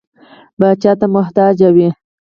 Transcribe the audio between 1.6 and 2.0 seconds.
وي.